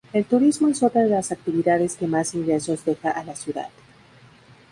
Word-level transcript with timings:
El 0.13 0.25
turismo 0.25 0.67
es 0.67 0.81
otra 0.81 1.03
de 1.03 1.09
las 1.09 1.31
actividades 1.31 1.95
que 1.95 2.07
más 2.07 2.33
ingresos 2.33 2.83
deja 2.85 3.11
a 3.11 3.23
la 3.23 3.35
ciudad. 3.35 3.69